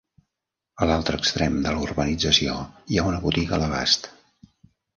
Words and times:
A 0.85 0.87
l'altre 0.91 1.19
extrem 1.23 1.59
de 1.67 1.75
la 1.75 1.83
urbanització 1.89 2.57
hi 2.95 2.99
ha 3.03 3.07
una 3.13 3.23
botiga 3.29 3.57
a 3.59 3.63
l'abast. 3.65 4.13